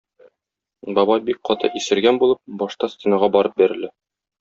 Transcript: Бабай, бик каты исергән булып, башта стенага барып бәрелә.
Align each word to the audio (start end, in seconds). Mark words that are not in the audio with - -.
Бабай, 1.01 1.21
бик 1.29 1.39
каты 1.51 1.73
исергән 1.83 2.21
булып, 2.27 2.43
башта 2.65 2.95
стенага 2.97 3.35
барып 3.41 3.65
бәрелә. 3.65 3.97